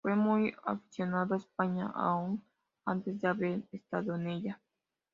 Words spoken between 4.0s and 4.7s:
en ella.